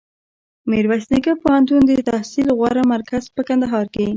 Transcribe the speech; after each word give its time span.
میرویس 0.69 1.05
نیکه 1.11 1.33
پوهنتون 1.41 1.81
دتحصل 1.89 2.47
غوره 2.59 2.81
مرکز 2.91 3.23
په 3.35 3.41
کندهار 3.47 3.85
کي 3.93 4.05